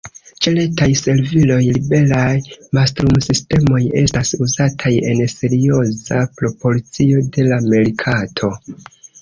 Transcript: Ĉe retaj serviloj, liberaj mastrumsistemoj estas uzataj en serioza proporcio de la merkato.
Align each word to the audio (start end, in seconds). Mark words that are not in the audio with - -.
Ĉe 0.43 0.51
retaj 0.53 0.85
serviloj, 0.99 1.57
liberaj 1.75 2.31
mastrumsistemoj 2.77 3.83
estas 4.05 4.33
uzataj 4.47 4.95
en 5.13 5.23
serioza 5.35 6.21
proporcio 6.41 7.25
de 7.37 7.49
la 7.53 7.65
merkato. 7.71 8.55